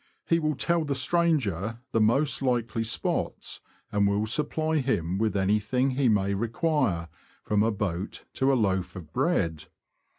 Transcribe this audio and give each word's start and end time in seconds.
He 0.25 0.39
will 0.39 0.55
tell 0.55 0.83
the 0.83 0.95
stranger 0.95 1.77
the 1.91 2.01
most 2.01 2.41
likely 2.41 2.83
spots, 2.83 3.61
and 3.91 4.07
will 4.07 4.25
supply 4.25 4.77
him 4.79 5.19
with 5.19 5.37
anything 5.37 5.91
he 5.91 6.09
may 6.09 6.33
require, 6.33 7.07
from 7.43 7.61
a 7.61 7.69
boat 7.71 8.25
to 8.33 8.51
a 8.51 8.55
loaf 8.57 8.95
of 8.95 9.13
bread. 9.13 9.65